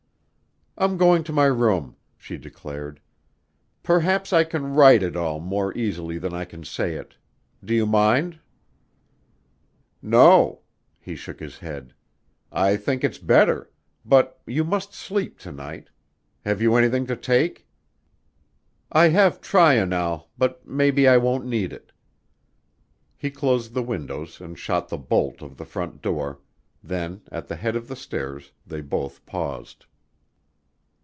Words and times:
"I'm 0.77 0.97
going 0.97 1.23
to 1.25 1.33
my 1.33 1.45
room," 1.45 1.95
she 2.17 2.37
declared. 2.37 3.01
"Perhaps 3.83 4.33
I 4.33 4.43
can 4.43 4.73
write 4.73 5.03
it 5.03 5.15
all 5.15 5.39
more 5.39 5.77
easily 5.77 6.17
than 6.17 6.33
I 6.33 6.43
can 6.43 6.63
say 6.63 6.95
it. 6.95 7.13
Do 7.63 7.75
you 7.75 7.85
mind?" 7.85 8.39
"No." 10.01 10.61
He 10.99 11.15
shook 11.15 11.39
his 11.39 11.59
head. 11.59 11.93
"I 12.51 12.77
think 12.77 13.03
it's 13.03 13.19
better 13.19 13.69
but 14.03 14.39
you 14.47 14.63
must 14.63 14.91
sleep 14.95 15.37
to 15.39 15.51
night. 15.51 15.89
Have 16.45 16.63
you 16.63 16.75
anything 16.75 17.05
to 17.07 17.15
take?" 17.15 17.67
"I 18.91 19.09
have 19.09 19.39
trional 19.41 20.29
but 20.35 20.65
maybe 20.65 21.07
I 21.07 21.17
won't 21.17 21.45
need 21.45 21.71
it." 21.73 21.91
He 23.15 23.29
closed 23.29 23.75
the 23.75 23.83
windows 23.83 24.39
and 24.41 24.57
shot 24.57 24.89
the 24.89 24.97
bolt 24.97 25.43
of 25.43 25.57
the 25.57 25.65
front 25.65 26.01
door; 26.01 26.39
then, 26.83 27.21
at 27.31 27.47
the 27.49 27.55
head 27.57 27.75
of 27.75 27.87
the 27.87 27.95
stairs, 27.95 28.51
they 28.65 28.81
both 28.81 29.23
paused. 29.27 29.85